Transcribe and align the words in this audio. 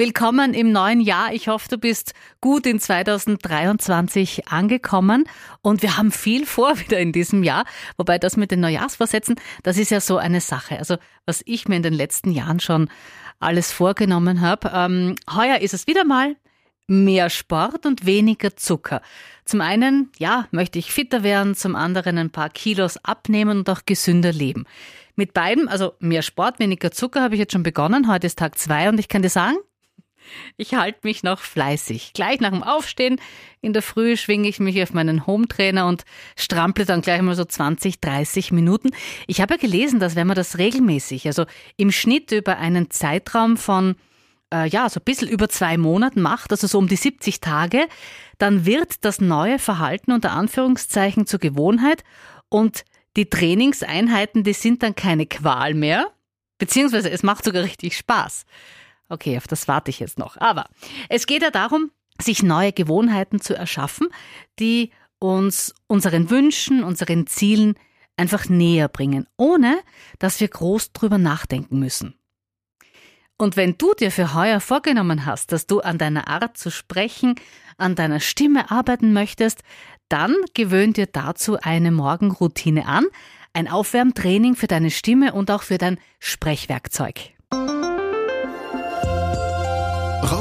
Willkommen 0.00 0.54
im 0.54 0.72
neuen 0.72 1.02
Jahr. 1.02 1.34
Ich 1.34 1.48
hoffe, 1.48 1.68
du 1.68 1.76
bist 1.76 2.14
gut 2.40 2.64
in 2.64 2.80
2023 2.80 4.48
angekommen 4.48 5.24
und 5.60 5.82
wir 5.82 5.98
haben 5.98 6.10
viel 6.10 6.46
vor 6.46 6.78
wieder 6.80 6.98
in 6.98 7.12
diesem 7.12 7.42
Jahr. 7.42 7.66
Wobei 7.98 8.16
das 8.16 8.38
mit 8.38 8.50
den 8.50 8.60
Neujahrsvorsätzen, 8.60 9.36
das 9.62 9.76
ist 9.76 9.90
ja 9.90 10.00
so 10.00 10.16
eine 10.16 10.40
Sache. 10.40 10.78
Also 10.78 10.96
was 11.26 11.42
ich 11.44 11.68
mir 11.68 11.76
in 11.76 11.82
den 11.82 11.92
letzten 11.92 12.30
Jahren 12.30 12.60
schon 12.60 12.88
alles 13.40 13.72
vorgenommen 13.72 14.40
habe. 14.40 14.72
Ähm, 14.72 15.16
heuer 15.30 15.58
ist 15.58 15.74
es 15.74 15.86
wieder 15.86 16.06
mal 16.06 16.34
mehr 16.86 17.28
Sport 17.28 17.84
und 17.84 18.06
weniger 18.06 18.56
Zucker. 18.56 19.02
Zum 19.44 19.60
einen, 19.60 20.10
ja, 20.18 20.48
möchte 20.50 20.78
ich 20.78 20.92
fitter 20.92 21.22
werden, 21.22 21.54
zum 21.54 21.76
anderen 21.76 22.16
ein 22.16 22.30
paar 22.30 22.48
Kilos 22.48 22.96
abnehmen 23.04 23.58
und 23.58 23.68
auch 23.68 23.82
gesünder 23.84 24.32
leben. 24.32 24.64
Mit 25.14 25.34
beidem, 25.34 25.68
also 25.68 25.92
mehr 25.98 26.22
Sport, 26.22 26.58
weniger 26.58 26.90
Zucker, 26.90 27.20
habe 27.20 27.34
ich 27.34 27.38
jetzt 27.40 27.52
schon 27.52 27.62
begonnen. 27.62 28.10
Heute 28.10 28.28
ist 28.28 28.38
Tag 28.38 28.56
zwei 28.56 28.88
und 28.88 28.98
ich 28.98 29.08
kann 29.08 29.20
dir 29.20 29.28
sagen, 29.28 29.58
ich 30.56 30.74
halte 30.74 31.00
mich 31.02 31.22
noch 31.22 31.40
fleißig. 31.40 32.12
Gleich 32.12 32.40
nach 32.40 32.50
dem 32.50 32.62
Aufstehen 32.62 33.20
in 33.60 33.72
der 33.72 33.82
Früh 33.82 34.16
schwinge 34.16 34.48
ich 34.48 34.60
mich 34.60 34.82
auf 34.82 34.92
meinen 34.92 35.26
Hometrainer 35.26 35.86
und 35.86 36.04
strample 36.36 36.84
dann 36.84 37.02
gleich 37.02 37.22
mal 37.22 37.34
so 37.34 37.44
20, 37.44 38.00
30 38.00 38.52
Minuten. 38.52 38.90
Ich 39.26 39.40
habe 39.40 39.54
ja 39.54 39.60
gelesen, 39.60 40.00
dass 40.00 40.16
wenn 40.16 40.26
man 40.26 40.36
das 40.36 40.58
regelmäßig, 40.58 41.26
also 41.26 41.44
im 41.76 41.92
Schnitt 41.92 42.32
über 42.32 42.58
einen 42.58 42.90
Zeitraum 42.90 43.56
von 43.56 43.96
äh, 44.52 44.68
ja, 44.68 44.88
so 44.88 45.00
ein 45.00 45.04
bisschen 45.04 45.28
über 45.28 45.48
zwei 45.48 45.76
Monaten 45.76 46.20
macht, 46.20 46.50
also 46.50 46.66
so 46.66 46.78
um 46.78 46.88
die 46.88 46.96
70 46.96 47.40
Tage, 47.40 47.86
dann 48.38 48.66
wird 48.66 49.04
das 49.04 49.20
neue 49.20 49.58
Verhalten 49.58 50.12
unter 50.12 50.32
Anführungszeichen 50.32 51.26
zur 51.26 51.40
Gewohnheit 51.40 52.04
und 52.48 52.84
die 53.16 53.28
Trainingseinheiten, 53.28 54.44
die 54.44 54.52
sind 54.52 54.82
dann 54.82 54.94
keine 54.94 55.26
Qual 55.26 55.74
mehr, 55.74 56.10
beziehungsweise 56.58 57.10
es 57.10 57.22
macht 57.22 57.44
sogar 57.44 57.62
richtig 57.62 57.96
Spaß. 57.96 58.44
Okay, 59.10 59.36
auf 59.36 59.46
das 59.46 59.68
warte 59.68 59.90
ich 59.90 60.00
jetzt 60.00 60.18
noch. 60.18 60.36
Aber 60.38 60.66
es 61.08 61.26
geht 61.26 61.42
ja 61.42 61.50
darum, 61.50 61.90
sich 62.20 62.42
neue 62.42 62.72
Gewohnheiten 62.72 63.40
zu 63.40 63.54
erschaffen, 63.54 64.08
die 64.58 64.92
uns 65.18 65.74
unseren 65.86 66.30
Wünschen, 66.30 66.82
unseren 66.82 67.26
Zielen 67.26 67.74
einfach 68.16 68.48
näher 68.48 68.88
bringen, 68.88 69.26
ohne 69.36 69.80
dass 70.18 70.40
wir 70.40 70.48
groß 70.48 70.92
drüber 70.92 71.18
nachdenken 71.18 71.78
müssen. 71.78 72.14
Und 73.36 73.56
wenn 73.56 73.78
du 73.78 73.94
dir 73.94 74.10
für 74.10 74.34
heuer 74.34 74.60
vorgenommen 74.60 75.24
hast, 75.24 75.52
dass 75.52 75.66
du 75.66 75.80
an 75.80 75.98
deiner 75.98 76.28
Art 76.28 76.58
zu 76.58 76.70
sprechen, 76.70 77.34
an 77.78 77.94
deiner 77.94 78.20
Stimme 78.20 78.70
arbeiten 78.70 79.12
möchtest, 79.12 79.62
dann 80.08 80.36
gewöhn 80.54 80.92
dir 80.92 81.06
dazu 81.06 81.58
eine 81.58 81.90
Morgenroutine 81.90 82.86
an, 82.86 83.06
ein 83.54 83.66
Aufwärmtraining 83.66 84.56
für 84.56 84.66
deine 84.66 84.90
Stimme 84.90 85.32
und 85.32 85.50
auch 85.50 85.62
für 85.62 85.78
dein 85.78 85.98
Sprechwerkzeug. 86.18 87.32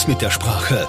Raus 0.00 0.08
mit 0.08 0.22
der 0.22 0.30
Sprache. 0.30 0.88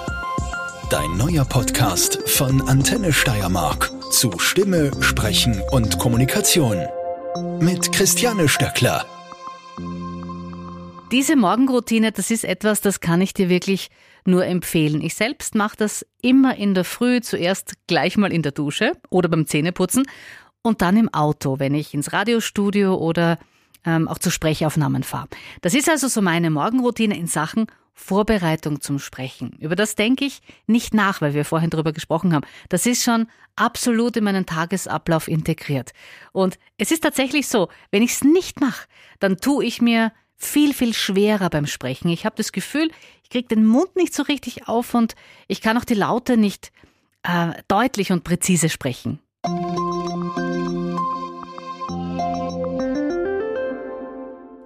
Dein 0.88 1.18
neuer 1.18 1.44
Podcast 1.44 2.18
von 2.30 2.66
Antenne 2.66 3.12
Steiermark 3.12 3.90
zu 4.10 4.38
Stimme, 4.38 4.90
Sprechen 5.00 5.60
und 5.70 5.98
Kommunikation. 5.98 6.78
Mit 7.60 7.92
Christiane 7.92 8.48
Stöckler. 8.48 9.04
Diese 11.10 11.36
Morgenroutine, 11.36 12.12
das 12.12 12.30
ist 12.30 12.44
etwas, 12.44 12.80
das 12.80 13.00
kann 13.00 13.20
ich 13.20 13.34
dir 13.34 13.50
wirklich 13.50 13.90
nur 14.24 14.46
empfehlen. 14.46 15.02
Ich 15.02 15.14
selbst 15.14 15.54
mache 15.54 15.76
das 15.76 16.06
immer 16.22 16.56
in 16.56 16.72
der 16.72 16.84
Früh, 16.84 17.20
zuerst 17.20 17.74
gleich 17.86 18.16
mal 18.16 18.32
in 18.32 18.42
der 18.42 18.52
Dusche 18.52 18.92
oder 19.10 19.28
beim 19.28 19.46
Zähneputzen 19.46 20.06
und 20.62 20.80
dann 20.80 20.96
im 20.96 21.12
Auto, 21.12 21.58
wenn 21.58 21.74
ich 21.74 21.92
ins 21.92 22.14
Radiostudio 22.14 22.94
oder 22.94 23.38
ähm, 23.84 24.08
auch 24.08 24.18
zu 24.18 24.30
Sprechaufnahmen 24.30 25.02
fahre. 25.02 25.28
Das 25.60 25.74
ist 25.74 25.90
also 25.90 26.08
so 26.08 26.22
meine 26.22 26.50
Morgenroutine 26.50 27.18
in 27.18 27.26
Sachen 27.26 27.66
Vorbereitung 28.02 28.80
zum 28.80 28.98
Sprechen. 28.98 29.52
Über 29.58 29.76
das 29.76 29.94
denke 29.94 30.24
ich 30.24 30.42
nicht 30.66 30.92
nach, 30.92 31.20
weil 31.20 31.34
wir 31.34 31.44
vorhin 31.44 31.70
darüber 31.70 31.92
gesprochen 31.92 32.34
haben. 32.34 32.44
Das 32.68 32.84
ist 32.84 33.04
schon 33.04 33.28
absolut 33.56 34.16
in 34.16 34.24
meinen 34.24 34.44
Tagesablauf 34.44 35.28
integriert. 35.28 35.92
Und 36.32 36.58
es 36.78 36.90
ist 36.90 37.02
tatsächlich 37.02 37.48
so, 37.48 37.68
wenn 37.90 38.02
ich 38.02 38.12
es 38.12 38.24
nicht 38.24 38.60
mache, 38.60 38.86
dann 39.20 39.38
tue 39.38 39.64
ich 39.64 39.80
mir 39.80 40.12
viel, 40.36 40.74
viel 40.74 40.92
schwerer 40.92 41.48
beim 41.48 41.66
Sprechen. 41.66 42.08
Ich 42.08 42.26
habe 42.26 42.36
das 42.36 42.52
Gefühl, 42.52 42.90
ich 43.22 43.30
kriege 43.30 43.48
den 43.48 43.64
Mund 43.64 43.94
nicht 43.94 44.12
so 44.12 44.24
richtig 44.24 44.68
auf 44.68 44.94
und 44.94 45.14
ich 45.46 45.60
kann 45.60 45.78
auch 45.78 45.84
die 45.84 45.94
Laute 45.94 46.36
nicht 46.36 46.72
äh, 47.22 47.52
deutlich 47.68 48.10
und 48.10 48.24
präzise 48.24 48.68
sprechen. 48.68 49.20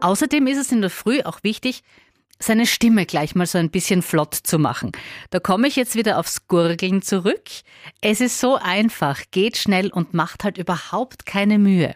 Außerdem 0.00 0.46
ist 0.46 0.58
es 0.58 0.72
in 0.72 0.80
der 0.80 0.90
Früh 0.90 1.22
auch 1.22 1.42
wichtig, 1.42 1.82
seine 2.38 2.66
Stimme 2.66 3.06
gleich 3.06 3.34
mal 3.34 3.46
so 3.46 3.58
ein 3.58 3.70
bisschen 3.70 4.02
flott 4.02 4.34
zu 4.34 4.58
machen. 4.58 4.92
Da 5.30 5.40
komme 5.40 5.68
ich 5.68 5.76
jetzt 5.76 5.94
wieder 5.94 6.18
aufs 6.18 6.46
Gurgeln 6.48 7.02
zurück. 7.02 7.44
Es 8.00 8.20
ist 8.20 8.40
so 8.40 8.56
einfach, 8.56 9.22
geht 9.30 9.56
schnell 9.56 9.90
und 9.90 10.14
macht 10.14 10.44
halt 10.44 10.58
überhaupt 10.58 11.26
keine 11.26 11.58
Mühe. 11.58 11.94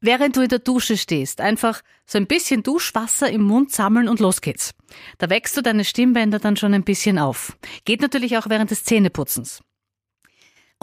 Während 0.00 0.36
du 0.36 0.42
in 0.42 0.48
der 0.48 0.58
Dusche 0.58 0.98
stehst, 0.98 1.40
einfach 1.40 1.80
so 2.06 2.18
ein 2.18 2.26
bisschen 2.26 2.62
Duschwasser 2.62 3.30
im 3.30 3.42
Mund 3.42 3.72
sammeln 3.72 4.08
und 4.08 4.20
los 4.20 4.42
geht's. 4.42 4.74
Da 5.18 5.30
wächst 5.30 5.56
du 5.56 5.62
deine 5.62 5.84
Stimmbänder 5.84 6.38
dann 6.38 6.56
schon 6.56 6.74
ein 6.74 6.84
bisschen 6.84 7.18
auf. 7.18 7.56
Geht 7.84 8.02
natürlich 8.02 8.36
auch 8.36 8.48
während 8.48 8.70
des 8.70 8.84
Zähneputzens. 8.84 9.62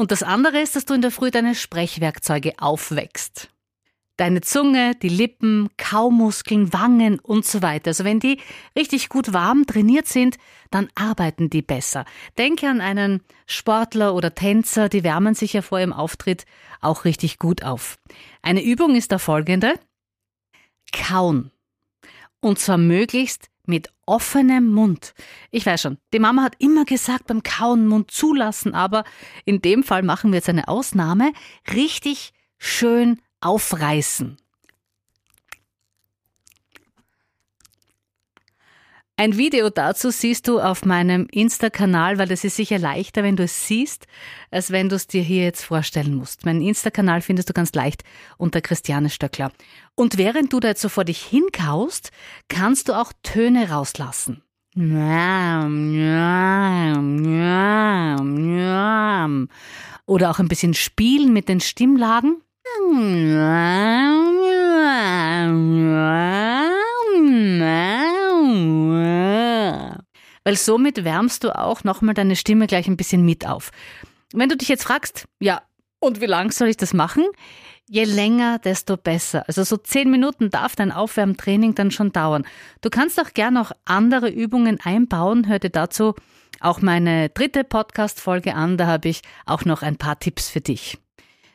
Und 0.01 0.09
das 0.09 0.23
andere 0.23 0.59
ist, 0.59 0.75
dass 0.75 0.85
du 0.85 0.95
in 0.95 1.03
der 1.03 1.12
Früh 1.12 1.29
deine 1.29 1.53
Sprechwerkzeuge 1.53 2.53
aufwächst. 2.57 3.51
Deine 4.17 4.41
Zunge, 4.41 4.95
die 4.95 5.09
Lippen, 5.09 5.69
Kaumuskeln, 5.78 6.73
Wangen 6.73 7.19
und 7.19 7.45
so 7.45 7.62
weiter. 7.62 7.89
Also 7.89 8.03
wenn 8.03 8.19
die 8.19 8.39
richtig 8.75 9.09
gut 9.09 9.31
warm 9.31 9.67
trainiert 9.67 10.07
sind, 10.07 10.39
dann 10.72 10.89
arbeiten 10.95 11.51
die 11.51 11.62
besser. 11.62 12.06
Denke 12.39 12.67
an 12.67 12.81
einen 12.81 13.22
Sportler 13.45 14.16
oder 14.16 14.34
Tänzer, 14.34 14.89
die 14.89 15.03
wärmen 15.03 15.35
sich 15.35 15.53
ja 15.53 15.62
vor 15.62 15.79
ihrem 15.79 15.94
Auftritt 15.94 16.45
auch 16.79 17.06
richtig 17.06 17.38
gut 17.38 17.62
auf. 17.62 18.00
Eine 18.41 18.63
Übung 18.63 18.95
ist 18.95 19.12
da 19.12 19.19
folgende. 19.19 19.75
Kauen. 20.91 21.51
Und 22.39 22.57
zwar 22.57 22.79
möglichst 22.79 23.50
mit 23.66 23.90
offenem 24.06 24.72
Mund. 24.72 25.14
Ich 25.52 25.66
weiß 25.66 25.82
schon, 25.82 25.98
die 26.14 26.20
Mama 26.20 26.44
hat 26.44 26.56
immer 26.60 26.86
gesagt, 26.86 27.28
beim 27.28 27.44
Kauen 27.44 27.88
Mund 27.88 28.12
zulassen, 28.12 28.74
aber 28.74 29.04
in 29.46 29.62
dem 29.62 29.84
Fall 29.84 30.04
machen 30.04 30.32
wir 30.32 30.38
jetzt 30.38 30.50
eine 30.50 30.68
Ausnahme. 30.68 31.32
Richtig 31.74 32.34
schön 32.58 33.22
aufreißen. 33.40 34.38
Ein 39.22 39.38
Video 39.38 39.70
dazu 39.70 40.09
siehst 40.09 40.48
du 40.48 40.59
auf 40.59 40.84
meinem 40.84 41.28
Insta-Kanal, 41.32 42.18
weil 42.18 42.32
es 42.32 42.44
ist 42.44 42.56
sicher 42.56 42.80
leichter, 42.80 43.22
wenn 43.22 43.36
du 43.36 43.44
es 43.44 43.68
siehst, 43.68 44.08
als 44.50 44.72
wenn 44.72 44.90
du 44.90 44.96
es 44.96 45.06
dir 45.06 45.22
hier 45.22 45.44
jetzt 45.44 45.64
vorstellen 45.64 46.16
musst. 46.16 46.44
Meinen 46.44 46.64
Insta-Kanal 46.64 47.22
findest 47.22 47.48
du 47.48 47.54
ganz 47.54 47.72
leicht 47.76 48.04
unter 48.40 48.62
Christiane 48.62 49.12
Stöckler. 49.12 49.52
Und 49.94 50.18
während 50.18 50.52
du 50.52 50.60
da 50.60 50.70
jetzt 50.70 50.81
so 50.81 50.90
vor 50.90 51.06
dich 51.06 51.22
hinkaust, 51.22 52.10
kannst 52.50 52.90
du 52.90 52.94
auch 52.94 53.14
Töne 53.22 53.70
rauslassen. 53.70 54.42
Oder 60.08 60.31
auch 60.31 60.40
ein 60.40 60.48
bisschen 60.48 60.74
spielen 60.74 61.31
mit 61.31 61.48
den 61.48 61.60
Stimmlagen. 61.60 62.42
Weil 70.51 70.57
somit 70.57 71.06
wärmst 71.06 71.45
du 71.45 71.57
auch 71.57 71.85
nochmal 71.85 72.13
deine 72.13 72.35
Stimme 72.35 72.67
gleich 72.67 72.85
ein 72.89 72.97
bisschen 72.97 73.23
mit 73.23 73.47
auf. 73.47 73.72
Wenn 74.34 74.50
du 74.50 74.57
dich 74.57 74.67
jetzt 74.67 74.84
fragst, 74.84 75.25
ja, 75.39 75.62
und 76.01 76.19
wie 76.19 76.25
lang 76.25 76.51
soll 76.51 76.67
ich 76.67 76.75
das 76.75 76.94
machen? 76.94 77.23
Je 77.88 78.03
länger, 78.03 78.59
desto 78.59 78.98
besser. 78.98 79.45
Also 79.48 79.63
so 79.63 79.77
zehn 79.77 80.12
Minuten 80.12 80.50
darf 80.50 80.75
dein 80.75 80.92
Aufwärmtraining 80.92 81.74
dann 81.74 81.89
schon 81.89 82.12
dauern. 82.12 82.45
Du 82.81 82.89
kannst 82.89 83.18
auch 83.21 83.33
gern 83.33 83.53
noch 83.53 83.71
andere 83.86 84.27
Übungen 84.27 84.77
einbauen. 84.81 85.48
Hör 85.48 85.59
dir 85.59 85.69
dazu 85.69 86.15
auch 86.59 86.81
meine 86.81 87.30
dritte 87.30 87.63
Podcast-Folge 87.63 88.54
an. 88.54 88.75
Da 88.75 88.88
habe 88.88 89.07
ich 89.07 89.21
auch 89.45 89.63
noch 89.63 89.83
ein 89.83 89.95
paar 89.95 90.19
Tipps 90.19 90.50
für 90.50 90.59
dich. 90.59 90.97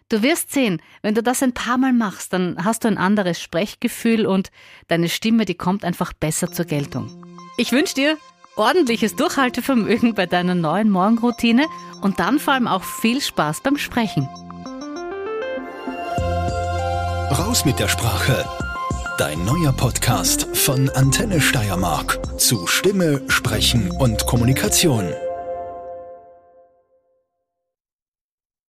Du 0.09 0.23
wirst 0.23 0.53
sehen, 0.53 0.81
wenn 1.03 1.15
du 1.15 1.23
das 1.23 1.43
ein 1.43 1.53
paar 1.53 1.77
Mal 1.77 1.93
machst, 1.93 2.33
dann 2.33 2.65
hast 2.65 2.85
du 2.85 2.89
ein 2.89 2.97
anderes 2.97 3.43
Sprechgefühl 3.43 4.25
und 4.25 4.51
deine 4.89 5.11
Stimme, 5.11 5.45
die 5.45 5.57
kommt 5.57 5.85
einfach 5.85 6.15
besser 6.15 6.51
zur 6.51 6.65
Geltung. 6.65 7.27
Ich 7.59 7.73
wünsche 7.73 7.95
dir 7.95 8.17
ordentliches 8.57 9.15
Durchhaltevermögen 9.17 10.15
bei 10.15 10.27
deiner 10.27 10.55
neuen 10.55 10.91
Morgenroutine 10.91 11.67
und 12.01 12.19
dann 12.19 12.39
vor 12.39 12.55
allem 12.55 12.67
auch 12.67 12.83
viel 12.83 13.21
Spaß 13.21 13.61
beim 13.61 13.77
Sprechen. 13.77 14.29
Raus 17.31 17.65
mit 17.65 17.79
der 17.79 17.89
Sprache. 17.89 18.45
Dein 19.19 19.45
neuer 19.45 19.73
Podcast 19.73 20.47
von 20.55 20.91
Antenne 20.91 21.41
Steiermark 21.41 22.19
zu 22.39 22.67
Stimme, 22.67 23.23
Sprechen 23.29 23.91
und 23.91 24.27
Kommunikation. 24.27 25.09